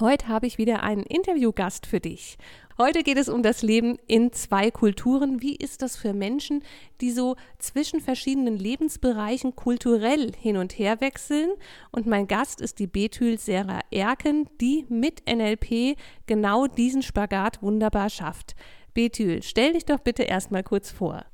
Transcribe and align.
Heute 0.00 0.28
habe 0.28 0.46
ich 0.46 0.58
wieder 0.58 0.82
einen 0.82 1.02
Interviewgast 1.02 1.86
für 1.86 2.00
dich. 2.00 2.38
Heute 2.78 3.02
geht 3.02 3.18
es 3.18 3.28
um 3.28 3.42
das 3.42 3.62
Leben 3.62 3.98
in 4.06 4.32
zwei 4.32 4.70
Kulturen. 4.70 5.42
Wie 5.42 5.54
ist 5.54 5.82
das 5.82 5.96
für 5.96 6.14
Menschen, 6.14 6.62
die 7.00 7.10
so 7.10 7.36
zwischen 7.58 8.00
verschiedenen 8.00 8.56
Lebensbereichen 8.56 9.54
kulturell 9.54 10.32
hin 10.34 10.56
und 10.56 10.78
her 10.78 11.00
wechseln? 11.00 11.50
Und 11.90 12.06
mein 12.06 12.26
Gast 12.26 12.60
ist 12.60 12.78
die 12.78 12.86
Bethül 12.86 13.38
Sarah 13.38 13.80
Erken, 13.90 14.48
die 14.60 14.86
mit 14.88 15.22
NLP 15.30 15.96
genau 16.26 16.66
diesen 16.66 17.02
Spagat 17.02 17.62
wunderbar 17.62 18.08
schafft. 18.08 18.54
Bethül, 18.94 19.42
stell 19.42 19.74
dich 19.74 19.84
doch 19.84 20.00
bitte 20.00 20.22
erstmal 20.22 20.62
kurz 20.62 20.90
vor. 20.90 21.24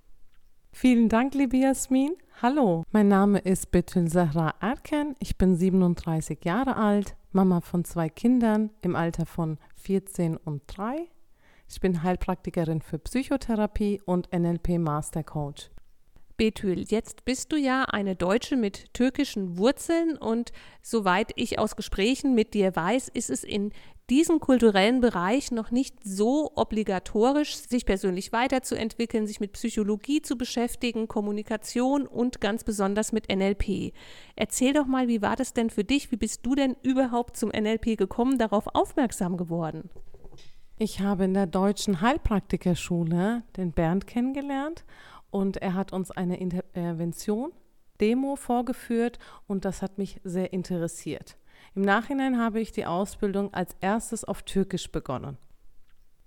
Vielen 0.73 1.09
Dank, 1.09 1.35
liebe 1.35 1.57
Jasmin. 1.57 2.13
Hallo, 2.43 2.85
mein 2.93 3.09
Name 3.09 3.39
ist 3.39 3.71
Betül 3.71 4.09
Zahra 4.09 4.55
Erken. 4.61 5.17
Ich 5.19 5.37
bin 5.37 5.57
37 5.57 6.45
Jahre 6.45 6.77
alt, 6.77 7.17
Mama 7.39 7.61
von 7.61 7.85
zwei 7.85 8.09
Kindern 8.09 8.71
im 8.81 8.97
Alter 8.97 9.25
von 9.25 9.59
14 9.77 10.37
und 10.37 10.63
3. 10.67 11.09
Ich 11.69 11.79
bin 11.81 12.03
Heilpraktikerin 12.03 12.83
für 12.83 12.99
Psychotherapie 12.99 14.03
und 14.05 14.29
NLP 14.33 14.81
Master 14.81 15.23
Coach. 15.23 15.71
Betül, 16.37 16.81
jetzt 16.89 17.25
bist 17.25 17.53
du 17.53 17.57
ja 17.57 17.85
eine 17.85 18.17
Deutsche 18.17 18.57
mit 18.57 18.93
türkischen 18.93 19.57
Wurzeln 19.57 20.19
und 20.19 20.51
soweit 20.83 21.31
ich 21.37 21.61
aus 21.61 21.77
Gesprächen 21.77 22.35
mit 22.35 22.55
dir 22.55 22.75
weiß, 22.75 23.07
ist 23.07 23.31
es 23.31 23.45
in 23.45 23.71
diesem 24.11 24.41
kulturellen 24.41 25.01
Bereich 25.01 25.51
noch 25.51 25.71
nicht 25.71 25.97
so 26.03 26.51
obligatorisch, 26.55 27.57
sich 27.57 27.85
persönlich 27.85 28.33
weiterzuentwickeln, 28.33 29.27
sich 29.27 29.41
mit 29.41 29.53
Psychologie 29.53 30.23
zu 30.23 30.37
beschäftigen, 30.37 31.09
Kommunikation 31.09 32.07
und 32.07 32.41
ganz 32.41 32.65
besonders 32.65 33.13
mit 33.13 33.29
NLP. 33.29 33.93
Erzähl 34.35 34.73
doch 34.73 34.87
mal, 34.87 35.09
wie 35.09 35.21
war 35.21 35.37
das 35.37 35.53
denn 35.53 35.71
für 35.71 35.85
dich? 35.85 36.11
Wie 36.11 36.17
bist 36.17 36.45
du 36.47 36.55
denn 36.55 36.77
überhaupt 36.83 37.37
zum 37.37 37.51
NLP 37.51 37.99
gekommen, 37.99 38.39
darauf 38.39 38.67
aufmerksam 38.75 39.37
geworden? 39.37 39.91
Ich 40.79 41.01
habe 41.01 41.25
in 41.25 41.35
der 41.35 41.47
deutschen 41.47 42.01
Heilpraktikerschule 42.01 43.43
den 43.57 43.73
Bernd 43.73 44.07
kennengelernt 44.07 44.85
und 45.31 45.59
er 45.59 45.75
hat 45.75 45.93
uns 45.93 46.11
eine 46.11 46.39
Intervention, 46.39 47.53
Demo 48.01 48.37
vorgeführt 48.37 49.19
und 49.47 49.65
das 49.65 49.83
hat 49.83 49.99
mich 49.99 50.21
sehr 50.23 50.53
interessiert. 50.53 51.37
Im 51.75 51.83
Nachhinein 51.83 52.39
habe 52.39 52.61
ich 52.61 52.73
die 52.73 52.87
Ausbildung 52.87 53.53
als 53.55 53.77
erstes 53.81 54.25
auf 54.25 54.43
Türkisch 54.43 54.91
begonnen. 54.91 55.39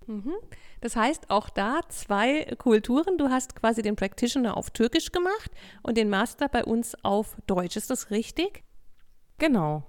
Mhm. 0.07 0.33
Das 0.81 0.95
heißt, 0.95 1.29
auch 1.29 1.49
da 1.49 1.81
zwei 1.89 2.55
Kulturen. 2.57 3.17
Du 3.17 3.29
hast 3.29 3.55
quasi 3.55 3.81
den 3.81 3.95
Practitioner 3.95 4.57
auf 4.57 4.71
Türkisch 4.71 5.11
gemacht 5.11 5.51
und 5.83 5.97
den 5.97 6.09
Master 6.09 6.49
bei 6.49 6.63
uns 6.63 6.95
auf 7.03 7.37
Deutsch. 7.47 7.75
Ist 7.75 7.89
das 7.89 8.11
richtig? 8.11 8.63
Genau. 9.37 9.83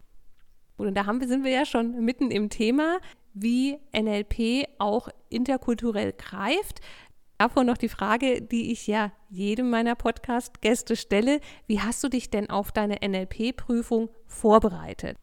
Und 0.77 0.95
da 0.95 1.07
haben 1.07 1.21
wir, 1.21 1.29
sind 1.29 1.45
wir 1.45 1.51
ja 1.51 1.65
schon 1.65 2.05
mitten 2.05 2.31
im 2.31 2.51
Thema, 2.51 2.99
wie 3.35 3.79
NLP 3.95 4.67
auch 4.79 5.09
interkulturell 5.29 6.13
greift. 6.13 6.81
Davor 7.39 7.65
noch 7.65 7.77
die 7.77 7.89
Frage, 7.89 8.41
die 8.41 8.71
ich 8.71 8.87
ja 8.87 9.11
jedem 9.29 9.69
meiner 9.69 9.97
Podcast-Gäste 9.97 10.95
stelle. 10.95 11.41
Wie 11.67 11.81
hast 11.81 12.05
du 12.05 12.09
dich 12.09 12.31
denn 12.31 12.51
auf 12.51 12.71
deine 12.71 12.99
NLP-Prüfung 13.05 14.11
vorbereitet? 14.27 15.17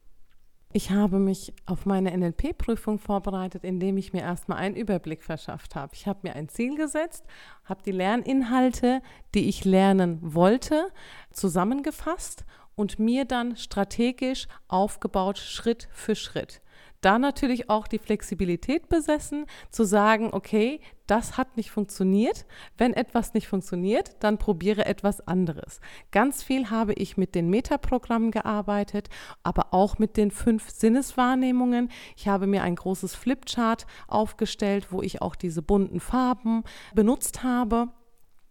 Ich 0.72 0.92
habe 0.92 1.18
mich 1.18 1.52
auf 1.66 1.88
meine 1.88 2.16
NLP-Prüfung 2.16 3.00
vorbereitet, 3.00 3.64
indem 3.64 3.98
ich 3.98 4.14
mir 4.14 4.22
erstmal 4.22 4.60
einen 4.60 4.76
Überblick 4.76 5.24
verschafft 5.24 5.76
habe. 5.76 5.96
Ich 5.96 6.06
habe 6.06 6.20
mir 6.22 6.36
ein 6.36 6.48
Ziel 6.48 6.78
gesetzt, 6.78 7.26
habe 7.66 7.82
die 7.82 7.92
Lerninhalte, 7.92 9.02
die 9.34 9.50
ich 9.50 9.66
lernen 9.66 10.20
wollte, 10.22 10.92
zusammengefasst 11.32 12.46
und 12.76 13.00
mir 13.00 13.26
dann 13.26 13.58
strategisch 13.58 14.48
aufgebaut, 14.68 15.40
Schritt 15.40 15.90
für 15.92 16.14
Schritt 16.14 16.62
da 17.02 17.20
natürlich 17.20 17.70
auch 17.70 17.88
die 17.88 18.00
Flexibilität 18.00 18.90
besessen, 18.90 19.46
zu 19.72 19.84
sagen, 19.84 20.30
okay, 20.32 20.82
das 21.08 21.38
hat 21.38 21.58
nicht 21.58 21.72
funktioniert. 21.72 22.46
Wenn 22.78 22.94
etwas 22.94 23.34
nicht 23.34 23.48
funktioniert, 23.48 24.16
dann 24.20 24.38
probiere 24.38 24.86
etwas 24.86 25.26
anderes. 25.28 25.80
Ganz 26.12 26.44
viel 26.44 26.70
habe 26.70 26.94
ich 26.94 27.18
mit 27.18 27.36
den 27.36 27.50
Metaprogrammen 27.50 28.32
gearbeitet, 28.32 29.10
aber 29.42 29.74
auch 29.74 29.98
mit 29.98 30.18
den 30.18 30.30
fünf 30.30 30.70
Sinneswahrnehmungen. 30.70 31.90
Ich 32.16 32.28
habe 32.28 32.48
mir 32.48 32.64
ein 32.64 32.76
großes 32.76 33.16
Flipchart 33.16 33.88
aufgestellt, 34.08 34.92
wo 34.92 35.02
ich 35.02 35.22
auch 35.22 35.36
diese 35.36 35.62
bunten 35.62 36.00
Farben 36.00 36.64
benutzt 36.94 37.44
habe 37.44 37.90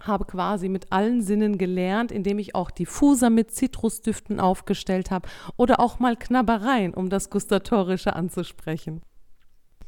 habe 0.03 0.25
quasi 0.25 0.69
mit 0.69 0.92
allen 0.92 1.22
Sinnen 1.22 1.59
gelernt, 1.59 2.12
indem 2.12 2.38
ich 2.38 2.54
auch 2.54 2.70
Diffuser 2.70 3.31
mit 3.31 3.50
Zitrusdüften 3.50 4.41
aufgestellt 4.41 5.10
habe 5.10 5.28
oder 5.56 5.81
auch 5.81 5.98
mal 5.98 6.16
Knabbereien, 6.16 6.94
um 6.94 7.09
das 7.09 7.31
Gustatorische 7.31 8.14
anzusprechen. 8.14 9.03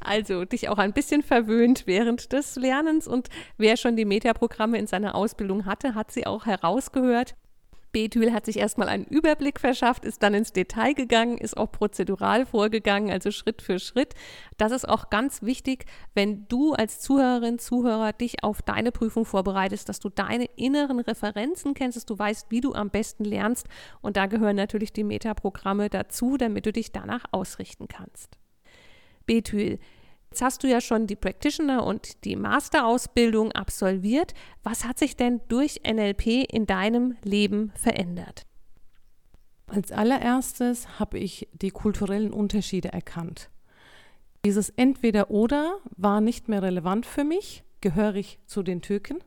Also 0.03 0.45
dich 0.45 0.67
auch 0.69 0.79
ein 0.79 0.93
bisschen 0.93 1.21
verwöhnt 1.21 1.83
während 1.85 2.33
des 2.33 2.55
Lernens 2.55 3.07
und 3.07 3.29
wer 3.57 3.77
schon 3.77 3.95
die 3.95 4.05
Metaprogramme 4.05 4.79
in 4.79 4.87
seiner 4.87 5.13
Ausbildung 5.13 5.65
hatte, 5.65 5.93
hat 5.93 6.11
sie 6.11 6.25
auch 6.25 6.45
herausgehört. 6.45 7.35
Bethül 7.91 8.31
hat 8.31 8.45
sich 8.45 8.57
erstmal 8.57 8.87
einen 8.87 9.05
Überblick 9.05 9.59
verschafft, 9.59 10.05
ist 10.05 10.23
dann 10.23 10.33
ins 10.33 10.53
Detail 10.53 10.93
gegangen, 10.93 11.37
ist 11.37 11.57
auch 11.57 11.71
prozedural 11.71 12.45
vorgegangen, 12.45 13.11
also 13.11 13.31
Schritt 13.31 13.61
für 13.61 13.79
Schritt. 13.79 14.13
Das 14.57 14.71
ist 14.71 14.87
auch 14.87 15.09
ganz 15.09 15.41
wichtig, 15.41 15.85
wenn 16.13 16.47
du 16.47 16.73
als 16.73 16.99
Zuhörerin, 16.99 17.59
Zuhörer 17.59 18.13
dich 18.13 18.43
auf 18.43 18.61
deine 18.61 18.91
Prüfung 18.91 19.25
vorbereitest, 19.25 19.89
dass 19.89 19.99
du 19.99 20.09
deine 20.09 20.45
inneren 20.55 20.99
Referenzen 20.99 21.73
kennst, 21.73 21.97
dass 21.97 22.05
du 22.05 22.17
weißt, 22.17 22.47
wie 22.49 22.61
du 22.61 22.73
am 22.73 22.89
besten 22.89 23.25
lernst. 23.25 23.67
Und 24.01 24.17
da 24.17 24.25
gehören 24.25 24.55
natürlich 24.55 24.93
die 24.93 25.03
Metaprogramme 25.03 25.89
dazu, 25.89 26.37
damit 26.37 26.65
du 26.65 26.71
dich 26.71 26.91
danach 26.91 27.25
ausrichten 27.31 27.87
kannst. 27.87 28.37
Bethül, 29.25 29.79
Jetzt 30.31 30.41
hast 30.41 30.63
du 30.63 30.69
ja 30.69 30.79
schon 30.79 31.07
die 31.07 31.17
Practitioner 31.17 31.85
und 31.85 32.23
die 32.23 32.37
Masterausbildung 32.37 33.51
absolviert. 33.51 34.33
Was 34.63 34.85
hat 34.85 34.97
sich 34.97 35.17
denn 35.17 35.41
durch 35.49 35.81
NLP 35.85 36.45
in 36.49 36.65
deinem 36.65 37.17
Leben 37.21 37.73
verändert? 37.75 38.43
Als 39.67 39.91
allererstes 39.91 40.99
habe 40.99 41.19
ich 41.19 41.49
die 41.51 41.71
kulturellen 41.71 42.31
Unterschiede 42.31 42.93
erkannt. 42.93 43.49
Dieses 44.45 44.69
Entweder-Oder 44.69 45.75
war 45.97 46.21
nicht 46.21 46.47
mehr 46.47 46.61
relevant 46.61 47.05
für 47.05 47.25
mich. 47.25 47.65
Gehöre 47.81 48.15
ich 48.15 48.39
zu 48.45 48.63
den 48.63 48.81
Türken 48.81 49.19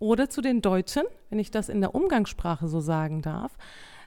oder 0.00 0.28
zu 0.28 0.40
den 0.40 0.60
Deutschen, 0.60 1.04
wenn 1.30 1.38
ich 1.38 1.52
das 1.52 1.68
in 1.68 1.80
der 1.80 1.94
Umgangssprache 1.94 2.66
so 2.66 2.80
sagen 2.80 3.22
darf, 3.22 3.56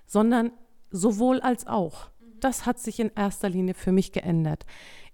sondern 0.05 0.51
sowohl 0.89 1.39
als 1.39 1.65
auch. 1.65 2.09
Das 2.41 2.65
hat 2.65 2.77
sich 2.79 2.99
in 2.99 3.11
erster 3.15 3.47
Linie 3.47 3.73
für 3.73 3.93
mich 3.93 4.11
geändert 4.11 4.65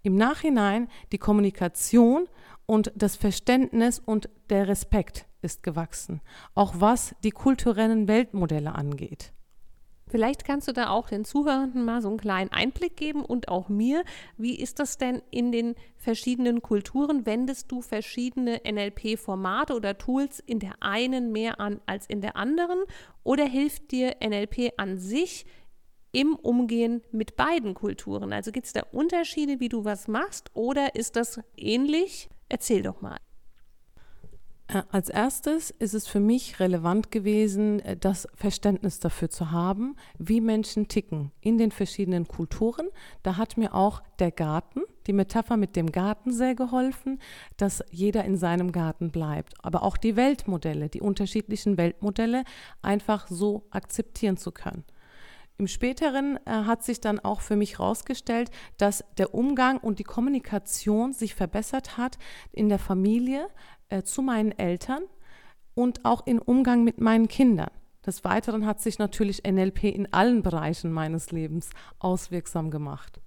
im 0.07 0.15
Nachhinein 0.15 0.87
die 1.11 1.17
Kommunikation 1.17 2.27
und 2.65 2.91
das 2.95 3.15
Verständnis 3.15 3.99
und 3.99 4.29
der 4.49 4.67
Respekt 4.67 5.25
ist 5.41 5.63
gewachsen, 5.63 6.21
auch 6.55 6.75
was 6.77 7.15
die 7.23 7.31
kulturellen 7.31 8.07
Weltmodelle 8.07 8.73
angeht. 8.73 9.33
Vielleicht 10.09 10.45
kannst 10.45 10.69
du 10.69 10.71
da 10.71 10.87
auch 10.89 11.09
den 11.09 11.25
Zuhörenden 11.25 11.83
mal 11.83 12.01
so 12.01 12.07
einen 12.07 12.17
kleinen 12.17 12.51
Einblick 12.53 12.95
geben 12.95 13.25
und 13.25 13.49
auch 13.49 13.67
mir. 13.67 14.05
Wie 14.37 14.57
ist 14.57 14.79
das 14.79 14.97
denn 14.97 15.21
in 15.31 15.51
den 15.51 15.75
verschiedenen 15.97 16.61
Kulturen? 16.61 17.25
Wendest 17.25 17.69
du 17.69 17.81
verschiedene 17.81 18.61
NLP-Formate 18.65 19.75
oder 19.75 19.97
Tools 19.97 20.39
in 20.39 20.59
der 20.59 20.75
einen 20.79 21.33
mehr 21.33 21.59
an 21.59 21.81
als 21.85 22.07
in 22.07 22.21
der 22.21 22.37
anderen? 22.37 22.79
Oder 23.23 23.43
hilft 23.43 23.91
dir 23.91 24.15
NLP 24.25 24.71
an 24.77 24.97
sich 24.97 25.45
im 26.11 26.35
Umgehen 26.35 27.01
mit 27.11 27.35
beiden 27.35 27.73
Kulturen? 27.73 28.33
Also 28.33 28.51
gibt 28.51 28.67
es 28.67 28.73
da 28.73 28.83
Unterschiede, 28.91 29.59
wie 29.59 29.69
du 29.69 29.85
was 29.85 30.07
machst 30.07 30.51
oder 30.53 30.95
ist 30.95 31.15
das 31.15 31.39
ähnlich? 31.55 32.29
Erzähl 32.49 32.81
doch 32.81 33.01
mal. 33.01 33.17
Äh, 34.67 34.83
als 34.91 35.09
erstes 35.09 35.71
ist 35.71 35.93
es 35.93 36.07
für 36.07 36.19
mich 36.19 36.59
relevant 36.59 37.09
gewesen, 37.09 37.79
äh, 37.79 37.95
das 37.95 38.27
Verständnis 38.35 38.99
dafür 38.99 39.29
zu 39.29 39.51
haben, 39.51 39.95
wie 40.17 40.41
Menschen 40.41 40.87
ticken 40.89 41.31
in 41.39 41.57
den 41.57 41.71
verschiedenen 41.71 42.27
Kulturen. 42.27 42.87
Da 43.23 43.37
hat 43.37 43.57
mir 43.57 43.73
auch 43.73 44.01
der 44.19 44.31
Garten, 44.31 44.81
die 45.07 45.13
Metapher 45.13 45.55
mit 45.55 45.77
dem 45.77 45.91
Garten 45.91 46.33
sehr 46.33 46.53
geholfen, 46.53 47.19
dass 47.55 47.81
jeder 47.91 48.25
in 48.25 48.35
seinem 48.35 48.73
Garten 48.73 49.09
bleibt. 49.11 49.53
Aber 49.63 49.83
auch 49.83 49.95
die 49.95 50.17
Weltmodelle, 50.17 50.89
die 50.89 51.01
unterschiedlichen 51.01 51.77
Weltmodelle 51.77 52.43
einfach 52.81 53.27
so 53.29 53.67
akzeptieren 53.71 54.35
zu 54.35 54.51
können. 54.51 54.83
Im 55.59 55.67
späteren 55.67 56.37
äh, 56.45 56.51
hat 56.51 56.83
sich 56.83 57.01
dann 57.01 57.19
auch 57.19 57.41
für 57.41 57.55
mich 57.55 57.79
herausgestellt, 57.79 58.51
dass 58.77 59.03
der 59.17 59.33
Umgang 59.33 59.79
und 59.79 59.97
die 59.97 60.03
Kommunikation 60.03 61.13
sich 61.13 61.33
verbessert 61.33 61.97
hat 61.97 62.19
in 62.51 62.69
der 62.69 62.77
Familie, 62.77 63.47
äh, 63.89 64.03
zu 64.03 64.21
meinen 64.21 64.51
Eltern 64.51 65.03
und 65.73 66.05
auch 66.05 66.27
im 66.27 66.39
Umgang 66.39 66.83
mit 66.83 67.01
meinen 67.01 67.27
Kindern. 67.27 67.71
Des 68.05 68.23
Weiteren 68.23 68.65
hat 68.65 68.81
sich 68.81 68.99
natürlich 68.99 69.43
NLP 69.45 69.85
in 69.85 70.13
allen 70.13 70.43
Bereichen 70.43 70.91
meines 70.91 71.31
Lebens 71.31 71.71
auswirksam 71.99 72.69
gemacht. 72.69 73.19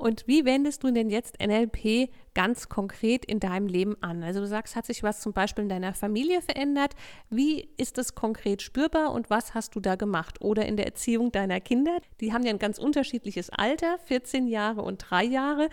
Und 0.00 0.26
wie 0.26 0.46
wendest 0.46 0.82
du 0.82 0.90
denn 0.90 1.10
jetzt 1.10 1.36
NLP 1.42 2.08
ganz 2.32 2.70
konkret 2.70 3.22
in 3.26 3.38
deinem 3.38 3.66
Leben 3.66 4.02
an? 4.02 4.22
Also 4.22 4.40
du 4.40 4.46
sagst, 4.46 4.74
hat 4.74 4.86
sich 4.86 5.02
was 5.02 5.20
zum 5.20 5.34
Beispiel 5.34 5.64
in 5.64 5.68
deiner 5.68 5.92
Familie 5.92 6.40
verändert? 6.40 6.94
Wie 7.28 7.68
ist 7.76 7.98
das 7.98 8.14
konkret 8.14 8.62
spürbar 8.62 9.12
und 9.12 9.28
was 9.28 9.52
hast 9.52 9.74
du 9.74 9.80
da 9.80 9.96
gemacht? 9.96 10.40
Oder 10.40 10.64
in 10.64 10.78
der 10.78 10.86
Erziehung 10.86 11.32
deiner 11.32 11.60
Kinder? 11.60 11.98
Die 12.22 12.32
haben 12.32 12.44
ja 12.44 12.50
ein 12.50 12.58
ganz 12.58 12.78
unterschiedliches 12.78 13.50
Alter, 13.50 13.98
14 14.06 14.46
Jahre 14.46 14.80
und 14.80 15.04
3 15.10 15.22
Jahre. 15.24 15.68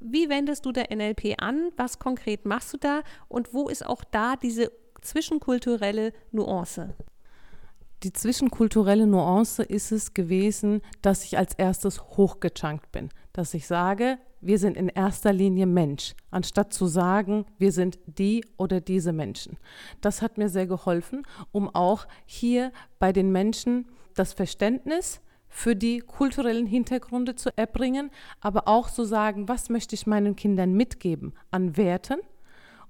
Wie 0.00 0.28
wendest 0.28 0.66
du 0.66 0.72
der 0.72 0.92
NLP 0.92 1.36
an? 1.38 1.70
Was 1.76 2.00
konkret 2.00 2.46
machst 2.46 2.72
du 2.72 2.78
da? 2.78 3.02
Und 3.28 3.54
wo 3.54 3.68
ist 3.68 3.86
auch 3.86 4.02
da 4.02 4.34
diese 4.34 4.72
zwischenkulturelle 5.02 6.12
Nuance? 6.32 6.96
Die 8.02 8.12
zwischenkulturelle 8.12 9.06
Nuance 9.06 9.62
ist 9.62 9.92
es 9.92 10.14
gewesen, 10.14 10.82
dass 11.00 11.24
ich 11.24 11.38
als 11.38 11.54
erstes 11.54 12.00
hochgechunkt 12.00 12.92
bin, 12.92 13.10
dass 13.38 13.54
ich 13.54 13.68
sage, 13.68 14.18
wir 14.40 14.58
sind 14.58 14.76
in 14.76 14.88
erster 14.88 15.32
Linie 15.32 15.66
Mensch, 15.66 16.16
anstatt 16.32 16.72
zu 16.72 16.88
sagen, 16.88 17.46
wir 17.56 17.70
sind 17.70 17.96
die 18.06 18.44
oder 18.56 18.80
diese 18.80 19.12
Menschen. 19.12 19.58
Das 20.00 20.22
hat 20.22 20.38
mir 20.38 20.48
sehr 20.48 20.66
geholfen, 20.66 21.22
um 21.52 21.72
auch 21.72 22.08
hier 22.26 22.72
bei 22.98 23.12
den 23.12 23.30
Menschen 23.30 23.86
das 24.16 24.32
Verständnis 24.32 25.20
für 25.48 25.76
die 25.76 26.00
kulturellen 26.00 26.66
Hintergründe 26.66 27.36
zu 27.36 27.56
erbringen, 27.56 28.10
aber 28.40 28.66
auch 28.66 28.90
zu 28.90 29.04
sagen, 29.04 29.48
was 29.48 29.70
möchte 29.70 29.94
ich 29.94 30.08
meinen 30.08 30.34
Kindern 30.34 30.72
mitgeben 30.72 31.32
an 31.52 31.76
Werten 31.76 32.18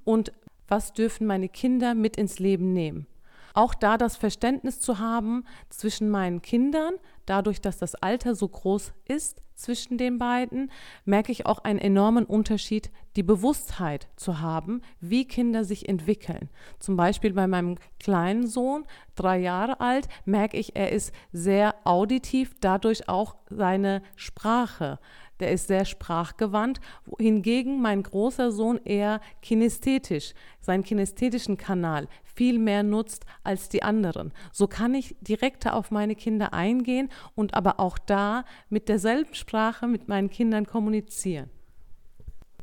und 0.04 0.32
was 0.66 0.94
dürfen 0.94 1.26
meine 1.26 1.50
Kinder 1.50 1.94
mit 1.94 2.16
ins 2.16 2.38
Leben 2.38 2.72
nehmen. 2.72 3.06
Auch 3.52 3.74
da 3.74 3.98
das 3.98 4.16
Verständnis 4.16 4.80
zu 4.80 4.98
haben 4.98 5.44
zwischen 5.68 6.08
meinen 6.08 6.40
Kindern, 6.40 6.94
dadurch, 7.28 7.60
dass 7.60 7.78
das 7.78 7.94
Alter 7.94 8.34
so 8.34 8.48
groß 8.48 8.92
ist 9.06 9.42
zwischen 9.54 9.98
den 9.98 10.18
beiden, 10.18 10.70
merke 11.04 11.32
ich 11.32 11.46
auch 11.46 11.58
einen 11.58 11.80
enormen 11.80 12.24
Unterschied, 12.24 12.90
die 13.16 13.22
Bewusstheit 13.22 14.08
zu 14.16 14.40
haben, 14.40 14.82
wie 15.00 15.26
Kinder 15.26 15.64
sich 15.64 15.88
entwickeln. 15.88 16.48
Zum 16.78 16.96
Beispiel 16.96 17.32
bei 17.32 17.46
meinem 17.46 17.76
kleinen 17.98 18.46
Sohn, 18.46 18.84
drei 19.16 19.38
Jahre 19.38 19.80
alt, 19.80 20.08
merke 20.24 20.56
ich, 20.56 20.76
er 20.76 20.92
ist 20.92 21.12
sehr 21.32 21.74
auditiv, 21.84 22.54
dadurch 22.60 23.08
auch 23.08 23.34
seine 23.50 24.02
Sprache 24.14 25.00
der 25.40 25.52
ist 25.52 25.68
sehr 25.68 25.84
sprachgewandt, 25.84 26.80
hingegen 27.18 27.80
mein 27.80 28.02
großer 28.02 28.52
Sohn 28.52 28.80
eher 28.84 29.20
kinästhetisch, 29.42 30.34
seinen 30.60 30.84
kinästhetischen 30.84 31.56
Kanal 31.56 32.08
viel 32.38 32.58
mehr 32.60 32.84
nutzt 32.84 33.26
als 33.42 33.68
die 33.68 33.82
anderen. 33.82 34.32
So 34.52 34.68
kann 34.68 34.94
ich 34.94 35.16
direkter 35.20 35.74
auf 35.74 35.90
meine 35.90 36.14
Kinder 36.14 36.52
eingehen 36.52 37.10
und 37.34 37.54
aber 37.54 37.80
auch 37.80 37.98
da 37.98 38.44
mit 38.68 38.88
derselben 38.88 39.34
Sprache 39.34 39.88
mit 39.88 40.06
meinen 40.06 40.30
Kindern 40.30 40.64
kommunizieren. 40.64 41.50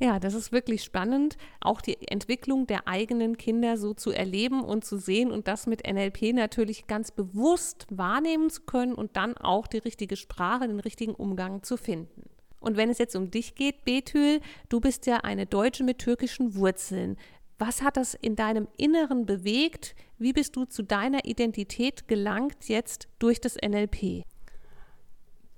Ja, 0.02 0.20
das 0.20 0.34
ist 0.34 0.52
wirklich 0.52 0.84
spannend, 0.84 1.38
auch 1.62 1.80
die 1.80 1.98
Entwicklung 2.10 2.68
der 2.68 2.86
eigenen 2.88 3.38
Kinder 3.38 3.78
so 3.78 3.94
zu 3.94 4.12
erleben 4.12 4.62
und 4.62 4.84
zu 4.84 4.98
sehen 4.98 5.32
und 5.32 5.48
das 5.48 5.68
mit 5.68 5.88
NLP 5.88 6.34
natürlich 6.34 6.88
ganz 6.88 7.12
bewusst 7.12 7.88
wahrnehmen 7.90 8.50
zu 8.50 8.64
können 8.64 8.94
und 8.94 9.16
dann 9.16 9.38
auch 9.38 9.68
die 9.68 9.78
richtige 9.78 10.18
Sprache, 10.18 10.68
den 10.68 10.82
richtigen 10.82 11.16
Umgang 11.16 11.64
zu 11.64 11.78
finden. 11.78 12.30
Und 12.60 12.78
wenn 12.78 12.90
es 12.90 12.98
jetzt 12.98 13.16
um 13.16 13.32
dich 13.32 13.56
geht, 13.56 13.86
Betül, 13.86 14.42
du 14.70 14.80
bist 14.80 15.06
ja 15.06 15.18
eine 15.18 15.46
Deutsche 15.46 15.84
mit 15.84 16.00
türkischen 16.00 16.56
Wurzeln. 16.56 17.18
Was 17.58 17.82
hat 17.82 17.96
das 17.96 18.14
in 18.16 18.36
deinem 18.36 18.68
Inneren 18.78 19.26
bewegt? 19.26 19.96
Wie 20.18 20.34
bist 20.34 20.56
du 20.56 20.66
zu 20.66 20.84
deiner 20.84 21.26
Identität 21.26 22.08
gelangt 22.08 22.68
jetzt 22.68 23.08
durch 23.20 23.40
das 23.40 23.56
NLP? 23.56 24.24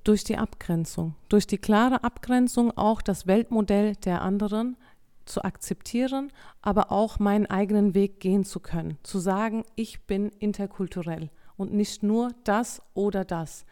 Durch 0.04 0.24
die 0.24 0.38
Abgrenzung, 0.38 1.16
durch 1.28 1.48
die 1.48 1.58
klare 1.58 2.04
Abgrenzung 2.04 2.76
auch 2.78 3.02
das 3.02 3.28
Weltmodell 3.28 3.96
der 3.96 4.22
anderen 4.22 4.78
zu 5.26 5.44
akzeptieren, 5.44 6.32
aber 6.62 6.92
auch 6.92 7.20
meinen 7.20 7.46
eigenen 7.46 7.94
Weg 7.94 8.20
gehen 8.20 8.46
zu 8.46 8.60
können, 8.60 8.98
zu 9.04 9.20
sagen, 9.20 9.64
ich 9.76 10.02
bin 10.04 10.30
interkulturell 10.40 11.30
und 11.58 11.74
nicht 11.74 12.04
nur 12.04 12.32
das 12.44 12.82
oder 12.94 13.26
das. 13.26 13.66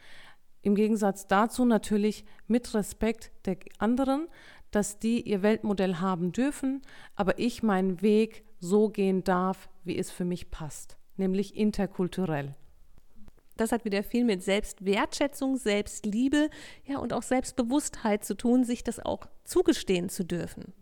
Im 0.66 0.74
Gegensatz 0.74 1.28
dazu 1.28 1.64
natürlich 1.64 2.26
mit 2.48 2.74
Respekt 2.74 3.32
der 3.46 3.58
anderen, 3.78 4.28
dass 4.72 4.98
die 4.98 5.22
ihr 5.22 5.44
Weltmodell 5.44 5.98
haben 5.98 6.32
dürfen, 6.32 6.82
aber 7.16 7.38
ich 7.38 7.62
meinen 7.62 8.02
Weg 8.02 8.44
so 8.60 8.90
gehen 8.90 9.24
darf, 9.24 9.70
wie 9.84 9.96
es 9.96 10.10
für 10.10 10.26
mich 10.26 10.50
passt, 10.50 10.98
nämlich 11.18 11.56
interkulturell. 11.56 12.56
Das 13.58 13.72
hat 13.72 13.86
wieder 13.86 14.02
viel 14.02 14.26
mit 14.26 14.42
Selbstwertschätzung, 14.42 15.58
Selbstliebe, 15.58 16.50
ja 16.84 16.98
und 16.98 17.14
auch 17.14 17.22
Selbstbewusstheit 17.22 18.26
zu 18.26 18.34
tun, 18.34 18.64
sich 18.64 18.84
das 18.84 19.00
auch 19.00 19.28
zugestehen 19.44 20.10
zu 20.10 20.26
dürfen. 20.26 20.74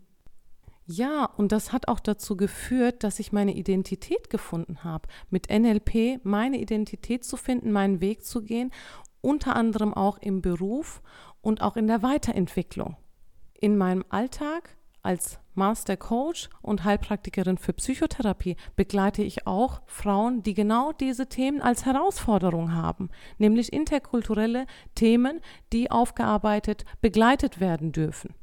Ja, 0.86 1.26
und 1.26 1.52
das 1.52 1.72
hat 1.72 1.88
auch 1.88 2.00
dazu 2.00 2.36
geführt, 2.38 3.04
dass 3.04 3.18
ich 3.18 3.32
meine 3.32 3.54
Identität 3.54 4.28
gefunden 4.28 4.82
habe. 4.84 5.08
Mit 5.28 5.50
NLP 5.50 6.24
meine 6.24 6.58
Identität 6.58 7.24
zu 7.24 7.36
finden, 7.36 7.70
meinen 7.70 8.00
Weg 8.00 8.24
zu 8.24 8.42
gehen 8.42 8.70
unter 9.24 9.56
anderem 9.56 9.94
auch 9.94 10.18
im 10.18 10.42
Beruf 10.42 11.02
und 11.40 11.62
auch 11.62 11.76
in 11.76 11.86
der 11.86 12.02
Weiterentwicklung. 12.02 12.96
In 13.54 13.76
meinem 13.76 14.04
Alltag 14.10 14.76
als 15.02 15.38
Master 15.54 15.96
Coach 15.96 16.48
und 16.62 16.84
Heilpraktikerin 16.84 17.58
für 17.58 17.72
Psychotherapie 17.74 18.56
begleite 18.74 19.22
ich 19.22 19.46
auch 19.46 19.82
Frauen, 19.86 20.42
die 20.42 20.54
genau 20.54 20.92
diese 20.92 21.28
Themen 21.28 21.60
als 21.60 21.84
Herausforderung 21.84 22.74
haben, 22.74 23.10
nämlich 23.38 23.72
interkulturelle 23.72 24.66
Themen, 24.94 25.40
die 25.72 25.90
aufgearbeitet, 25.90 26.84
begleitet 27.00 27.60
werden 27.60 27.92
dürfen. 27.92 28.34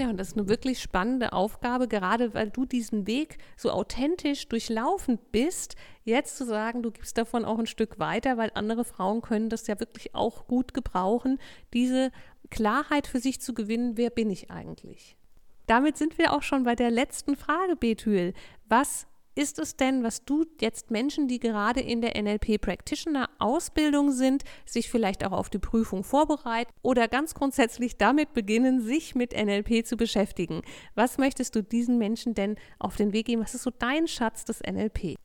Ja, 0.00 0.08
und 0.08 0.16
das 0.16 0.28
ist 0.28 0.38
eine 0.38 0.48
wirklich 0.48 0.80
spannende 0.80 1.34
Aufgabe, 1.34 1.86
gerade 1.86 2.32
weil 2.32 2.48
du 2.48 2.64
diesen 2.64 3.06
Weg 3.06 3.36
so 3.54 3.70
authentisch 3.70 4.48
durchlaufen 4.48 5.18
bist, 5.30 5.76
jetzt 6.04 6.38
zu 6.38 6.46
sagen, 6.46 6.82
du 6.82 6.90
gibst 6.90 7.18
davon 7.18 7.44
auch 7.44 7.58
ein 7.58 7.66
Stück 7.66 7.98
weiter, 7.98 8.38
weil 8.38 8.50
andere 8.54 8.86
Frauen 8.86 9.20
können 9.20 9.50
das 9.50 9.66
ja 9.66 9.78
wirklich 9.78 10.14
auch 10.14 10.46
gut 10.46 10.72
gebrauchen, 10.72 11.38
diese 11.74 12.12
Klarheit 12.48 13.06
für 13.06 13.20
sich 13.20 13.42
zu 13.42 13.52
gewinnen, 13.52 13.98
wer 13.98 14.08
bin 14.08 14.30
ich 14.30 14.50
eigentlich? 14.50 15.18
Damit 15.66 15.98
sind 15.98 16.16
wir 16.16 16.32
auch 16.32 16.42
schon 16.42 16.64
bei 16.64 16.74
der 16.74 16.90
letzten 16.90 17.36
Frage, 17.36 17.76
Betül. 17.76 18.32
Was 18.70 19.06
ist 19.34 19.58
es 19.58 19.76
denn, 19.76 20.02
was 20.02 20.24
du 20.24 20.44
jetzt 20.60 20.90
Menschen, 20.90 21.28
die 21.28 21.38
gerade 21.38 21.80
in 21.80 22.00
der 22.00 22.20
NLP 22.20 22.60
Practitioner 22.60 23.30
Ausbildung 23.38 24.12
sind, 24.12 24.44
sich 24.66 24.90
vielleicht 24.90 25.24
auch 25.24 25.32
auf 25.32 25.50
die 25.50 25.58
Prüfung 25.58 26.04
vorbereiten 26.04 26.72
oder 26.82 27.08
ganz 27.08 27.34
grundsätzlich 27.34 27.96
damit 27.96 28.32
beginnen, 28.32 28.80
sich 28.80 29.14
mit 29.14 29.32
NLP 29.32 29.86
zu 29.86 29.96
beschäftigen? 29.96 30.62
Was 30.94 31.18
möchtest 31.18 31.54
du 31.54 31.62
diesen 31.62 31.98
Menschen 31.98 32.34
denn 32.34 32.56
auf 32.78 32.96
den 32.96 33.12
Weg 33.12 33.26
geben? 33.26 33.42
Was 33.42 33.54
ist 33.54 33.62
so 33.62 33.70
dein 33.70 34.08
Schatz 34.08 34.44
des 34.44 34.60
NLP? 34.60 35.16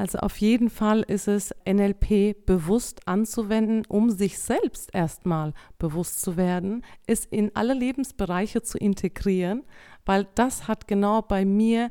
Also 0.00 0.16
auf 0.20 0.38
jeden 0.38 0.70
Fall 0.70 1.02
ist 1.02 1.28
es 1.28 1.54
NLP 1.68 2.46
bewusst 2.46 3.06
anzuwenden, 3.06 3.82
um 3.86 4.08
sich 4.08 4.38
selbst 4.38 4.88
erstmal 4.94 5.52
bewusst 5.78 6.22
zu 6.22 6.38
werden, 6.38 6.82
es 7.06 7.26
in 7.26 7.54
alle 7.54 7.74
Lebensbereiche 7.74 8.62
zu 8.62 8.78
integrieren, 8.78 9.62
weil 10.06 10.26
das 10.36 10.68
hat 10.68 10.88
genau 10.88 11.20
bei 11.20 11.44
mir 11.44 11.90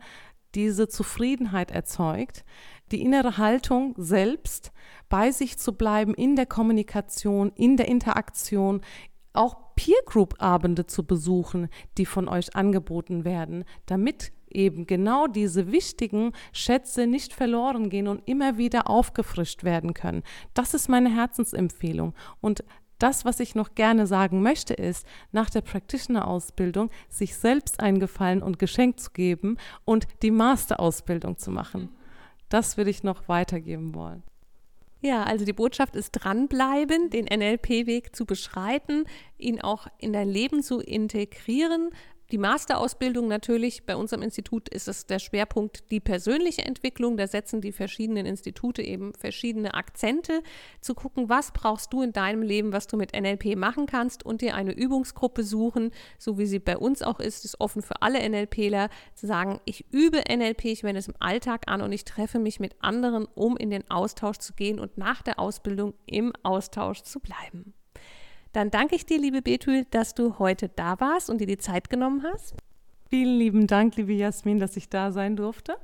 diese 0.55 0.87
Zufriedenheit 0.87 1.71
erzeugt, 1.71 2.43
die 2.91 3.01
innere 3.01 3.37
Haltung 3.37 3.93
selbst 3.97 4.71
bei 5.09 5.31
sich 5.31 5.57
zu 5.57 5.73
bleiben 5.73 6.13
in 6.13 6.35
der 6.35 6.45
Kommunikation, 6.45 7.51
in 7.55 7.77
der 7.77 7.87
Interaktion, 7.87 8.81
auch 9.33 9.75
Peer 9.75 10.01
Group 10.05 10.35
Abende 10.39 10.87
zu 10.87 11.05
besuchen, 11.05 11.69
die 11.97 12.05
von 12.05 12.27
euch 12.27 12.55
angeboten 12.55 13.25
werden, 13.25 13.63
damit 13.85 14.31
eben 14.49 14.87
genau 14.87 15.27
diese 15.27 15.71
wichtigen 15.71 16.33
Schätze 16.51 17.05
nicht 17.05 17.33
verloren 17.33 17.89
gehen 17.89 18.07
und 18.07 18.27
immer 18.27 18.57
wieder 18.57 18.89
aufgefrischt 18.89 19.63
werden 19.63 19.93
können. 19.93 20.23
Das 20.53 20.73
ist 20.73 20.89
meine 20.89 21.15
Herzensempfehlung 21.15 22.13
und 22.41 22.63
das, 22.99 23.25
was 23.25 23.39
ich 23.39 23.55
noch 23.55 23.75
gerne 23.75 24.05
sagen 24.05 24.41
möchte, 24.41 24.73
ist, 24.73 25.05
nach 25.31 25.49
der 25.49 25.61
Practitioner-Ausbildung 25.61 26.89
sich 27.09 27.35
selbst 27.35 27.79
einen 27.79 27.99
Gefallen 27.99 28.43
und 28.43 28.59
Geschenk 28.59 28.99
zu 28.99 29.11
geben 29.11 29.57
und 29.85 30.07
die 30.21 30.31
Master-Ausbildung 30.31 31.37
zu 31.37 31.51
machen. 31.51 31.89
Das 32.49 32.77
würde 32.77 32.89
ich 32.89 33.03
noch 33.03 33.27
weitergeben 33.27 33.95
wollen. 33.95 34.23
Ja, 35.01 35.23
also 35.23 35.45
die 35.45 35.53
Botschaft 35.53 35.95
ist 35.95 36.11
dranbleiben, 36.11 37.09
den 37.09 37.25
NLP-Weg 37.25 38.13
zu 38.13 38.25
beschreiten, 38.25 39.05
ihn 39.37 39.61
auch 39.61 39.87
in 39.97 40.11
dein 40.11 40.27
Leben 40.27 40.61
zu 40.61 40.81
integrieren, 40.81 41.91
die 42.31 42.38
Masterausbildung 42.38 43.27
natürlich. 43.27 43.86
Bei 43.86 43.95
unserem 43.95 44.21
Institut 44.21 44.69
ist 44.69 44.88
es 44.88 45.05
der 45.05 45.19
Schwerpunkt 45.19 45.89
die 45.91 46.00
persönliche 46.00 46.63
Entwicklung. 46.63 47.17
Da 47.17 47.27
setzen 47.27 47.62
die 47.62 47.71
verschiedenen 47.71 48.25
Institute 48.25 48.81
eben 48.81 49.13
verschiedene 49.13 49.74
Akzente, 49.74 50.41
zu 50.81 50.93
gucken, 50.93 51.29
was 51.29 51.51
brauchst 51.51 51.91
du 51.93 52.01
in 52.01 52.13
deinem 52.13 52.41
Leben, 52.41 52.71
was 52.71 52.88
du 52.88 52.98
mit 52.98 53.13
NLP 53.19 53.55
machen 53.55 53.86
kannst 53.86 54.25
und 54.25 54.41
dir 54.41 54.55
eine 54.55 54.71
Übungsgruppe 54.71 55.43
suchen, 55.43 55.91
so 56.17 56.38
wie 56.38 56.45
sie 56.45 56.59
bei 56.59 56.77
uns 56.77 57.01
auch 57.01 57.19
ist, 57.19 57.45
ist 57.45 57.59
offen 57.59 57.81
für 57.81 58.01
alle 58.01 58.27
NLPler, 58.27 58.89
zu 59.15 59.27
sagen, 59.27 59.59
ich 59.65 59.86
übe 59.91 60.24
NLP, 60.29 60.65
ich 60.65 60.83
wende 60.83 61.00
es 61.00 61.07
im 61.07 61.15
Alltag 61.19 61.63
an 61.67 61.81
und 61.81 61.91
ich 61.91 62.05
treffe 62.05 62.39
mich 62.39 62.59
mit 62.59 62.75
anderen, 62.79 63.25
um 63.25 63.57
in 63.57 63.69
den 63.69 63.89
Austausch 63.89 64.38
zu 64.38 64.53
gehen 64.53 64.79
und 64.79 64.98
nach 64.98 65.21
der 65.21 65.39
Ausbildung 65.39 65.93
im 66.05 66.33
Austausch 66.43 67.03
zu 67.03 67.19
bleiben. 67.19 67.74
Dann 68.53 68.71
danke 68.71 68.95
ich 68.95 69.05
dir, 69.05 69.19
liebe 69.19 69.41
Betül, 69.41 69.85
dass 69.91 70.15
du 70.15 70.39
heute 70.39 70.69
da 70.69 70.99
warst 70.99 71.29
und 71.29 71.39
dir 71.39 71.47
die 71.47 71.57
Zeit 71.57 71.89
genommen 71.89 72.23
hast. 72.23 72.55
Vielen 73.09 73.37
lieben 73.37 73.67
Dank, 73.67 73.95
liebe 73.95 74.13
Jasmin, 74.13 74.59
dass 74.59 74.77
ich 74.77 74.89
da 74.89 75.11
sein 75.11 75.35
durfte. 75.35 75.77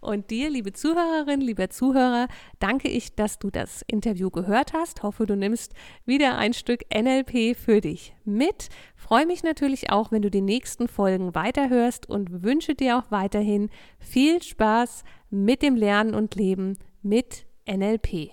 Und 0.00 0.30
dir, 0.30 0.48
liebe 0.48 0.72
Zuhörerin, 0.72 1.40
lieber 1.40 1.70
Zuhörer, 1.70 2.28
danke 2.60 2.88
ich, 2.88 3.16
dass 3.16 3.40
du 3.40 3.50
das 3.50 3.82
Interview 3.88 4.30
gehört 4.30 4.72
hast. 4.72 5.02
Hoffe, 5.02 5.26
du 5.26 5.34
nimmst 5.34 5.74
wieder 6.06 6.38
ein 6.38 6.52
Stück 6.52 6.84
NLP 6.94 7.56
für 7.56 7.80
dich 7.80 8.14
mit. 8.24 8.68
Freue 8.94 9.26
mich 9.26 9.42
natürlich 9.42 9.90
auch, 9.90 10.12
wenn 10.12 10.22
du 10.22 10.30
die 10.30 10.40
nächsten 10.40 10.86
Folgen 10.86 11.34
weiterhörst 11.34 12.08
und 12.08 12.44
wünsche 12.44 12.76
dir 12.76 12.98
auch 12.98 13.10
weiterhin 13.10 13.70
viel 13.98 14.40
Spaß 14.40 15.02
mit 15.30 15.62
dem 15.62 15.74
Lernen 15.74 16.14
und 16.14 16.36
Leben 16.36 16.78
mit 17.02 17.46
NLP. 17.68 18.30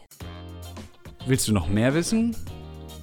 Willst 1.26 1.48
du 1.48 1.54
noch 1.54 1.68
mehr 1.68 1.96
wissen? 1.96 2.36